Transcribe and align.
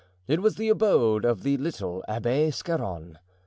It 0.27 0.41
was 0.41 0.55
the 0.55 0.69
abode 0.69 1.25
of 1.25 1.43
the 1.43 1.57
little 1.57 2.03
Abbé 2.09 2.51
Scarron. 2.51 3.19